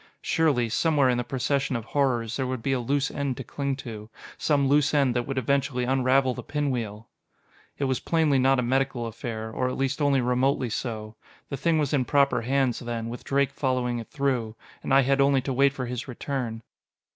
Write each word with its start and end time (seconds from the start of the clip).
Surely, 0.23 0.67
somewhere 0.67 1.09
in 1.09 1.19
the 1.19 1.23
procession 1.23 1.75
of 1.75 1.85
horrors, 1.85 2.35
there 2.35 2.47
would 2.47 2.63
be 2.63 2.71
a 2.73 2.79
loose 2.79 3.11
end 3.11 3.37
to 3.37 3.43
cling 3.43 3.75
to. 3.75 4.09
Some 4.35 4.67
loose 4.67 4.95
end 4.95 5.15
that 5.15 5.27
would 5.27 5.37
eventually 5.37 5.83
unravel 5.83 6.33
the 6.33 6.41
pinwheel! 6.41 7.07
It 7.77 7.83
was 7.83 7.99
plainly 7.99 8.39
not 8.39 8.57
a 8.57 8.63
medical 8.63 9.05
affair, 9.05 9.51
or 9.51 9.69
at 9.69 9.77
least 9.77 10.01
only 10.01 10.19
remotely 10.19 10.71
so. 10.71 11.13
The 11.49 11.57
thing 11.57 11.77
was 11.77 11.93
in 11.93 12.05
proper 12.05 12.41
hands, 12.41 12.79
then, 12.79 13.09
with 13.09 13.23
Drake 13.23 13.51
following 13.51 13.99
it 13.99 14.07
through. 14.09 14.55
And 14.81 14.91
I 14.91 15.01
had 15.01 15.21
only 15.21 15.41
to 15.41 15.53
wait 15.53 15.71
for 15.71 15.85
his 15.85 16.07
return. 16.07 16.63